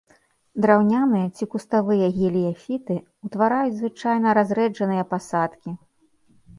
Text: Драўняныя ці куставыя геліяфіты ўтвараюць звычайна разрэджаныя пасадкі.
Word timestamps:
Драўняныя 0.63 1.27
ці 1.35 1.47
куставыя 1.53 2.07
геліяфіты 2.17 2.99
ўтвараюць 3.29 3.79
звычайна 3.79 4.29
разрэджаныя 4.43 5.03
пасадкі. 5.17 5.71